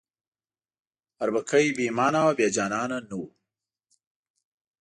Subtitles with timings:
[1.21, 3.27] اربکی بې ایمانه او بې جانانه نه وو.